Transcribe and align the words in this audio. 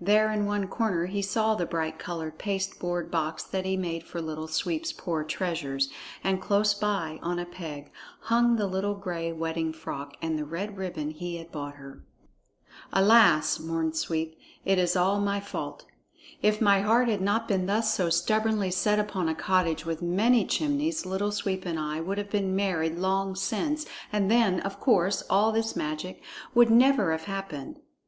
There 0.00 0.30
in 0.30 0.46
one 0.46 0.68
corner 0.68 1.06
he 1.06 1.22
saw 1.22 1.56
the 1.56 1.66
bright 1.66 1.98
colored 1.98 2.38
pasteboard 2.38 3.10
box 3.10 3.42
that 3.42 3.64
he 3.64 3.72
had 3.72 3.80
made 3.80 4.04
for 4.04 4.22
Little 4.22 4.46
Sweep's 4.46 4.92
poor 4.92 5.24
treasures, 5.24 5.88
and 6.22 6.40
close 6.40 6.72
by, 6.72 7.18
on 7.20 7.40
a 7.40 7.44
peg, 7.44 7.90
hung 8.20 8.54
the 8.54 8.68
little 8.68 8.94
gray 8.94 9.32
wedding 9.32 9.72
frock 9.72 10.14
and 10.22 10.38
the 10.38 10.44
red 10.44 10.78
ribbon 10.78 11.10
he 11.10 11.36
had 11.38 11.50
bought 11.50 11.74
her. 11.74 12.04
"Alas!" 12.92 13.58
mourned 13.58 13.96
Sweep, 13.96 14.38
"it 14.64 14.78
is 14.78 14.94
all 14.94 15.20
my 15.20 15.40
fault! 15.40 15.84
If 16.42 16.60
my 16.60 16.82
heart 16.82 17.08
had 17.08 17.20
not 17.20 17.48
been 17.48 17.66
thus 17.66 17.92
so 17.92 18.08
stubbornly 18.08 18.70
set 18.70 19.00
upon 19.00 19.28
a 19.28 19.34
cottage 19.34 19.84
with 19.84 20.00
many 20.00 20.44
chimneys, 20.44 21.04
Little 21.04 21.32
Sweep 21.32 21.66
and 21.66 21.76
I 21.80 22.00
would 22.00 22.18
have 22.18 22.30
been 22.30 22.54
married 22.54 22.98
long 22.98 23.34
since, 23.34 23.84
and 24.12 24.30
then, 24.30 24.60
of 24.60 24.78
course, 24.78 25.24
all 25.28 25.50
this 25.50 25.74
magic 25.74 26.22
would 26.54 26.70
never 26.70 27.10
have 27.10 27.24
happened." 27.24 27.80